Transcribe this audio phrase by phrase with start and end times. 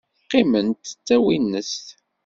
[0.23, 1.85] Qqiment d tawinest.